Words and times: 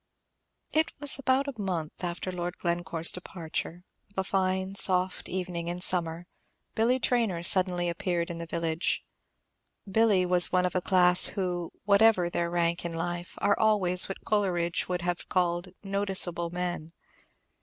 It 0.71 0.93
was 0.99 1.19
about 1.19 1.47
a 1.47 1.61
month 1.61 2.03
after 2.03 2.31
Lord 2.31 2.57
Glencore's 2.57 3.11
departure, 3.11 3.83
of 4.09 4.17
a 4.17 4.23
fine, 4.23 4.73
soft 4.73 5.29
evening 5.29 5.67
in 5.67 5.79
summer, 5.79 6.25
Billy 6.73 6.97
Traynor 6.97 7.43
suddenly 7.43 7.87
appeared 7.87 8.31
in 8.31 8.39
the 8.39 8.47
village. 8.47 9.05
Billy 9.87 10.25
was 10.25 10.51
one 10.51 10.65
of 10.65 10.73
a 10.73 10.81
class 10.81 11.27
who, 11.27 11.71
whatever 11.85 12.31
their 12.31 12.49
rank 12.49 12.83
in 12.83 12.93
life, 12.95 13.35
are 13.41 13.59
always 13.59 14.09
what 14.09 14.25
Coleridge 14.25 14.87
would 14.89 15.03
have 15.03 15.29
called 15.29 15.67
"noticeable 15.83 16.49
men." 16.49 16.93